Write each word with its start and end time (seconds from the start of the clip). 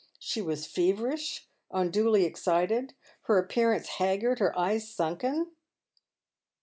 She 0.17 0.41
was 0.41 0.65
feverisli, 0.65 1.41
unduly 1.69 2.23
excited, 2.25 2.95
her 3.25 3.37
appearance 3.37 3.87
haggard, 3.87 4.39
her 4.39 4.57
eyes 4.57 4.89
sunken. 4.89 5.51